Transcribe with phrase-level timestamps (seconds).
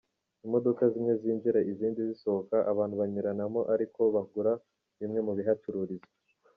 [0.45, 4.51] Imodoka zimwe zinjira izindi zisohoka, abantu banyuranamo ari ko bagura
[4.99, 6.09] bimwe mu bihacururizwa.